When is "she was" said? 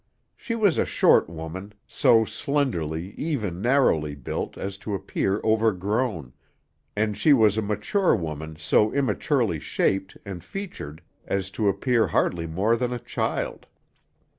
0.35-0.79, 7.15-7.55